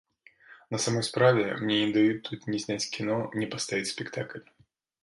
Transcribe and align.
На 0.75 0.79
самай 0.85 1.03
справе, 1.09 1.43
мне 1.61 1.77
не 1.83 1.91
даюць 1.99 2.25
тут 2.31 2.49
ні 2.53 2.65
зняць 2.65 2.91
кіно, 2.97 3.21
ні 3.41 3.53
паставіць 3.55 3.93
спектакль. 3.95 4.43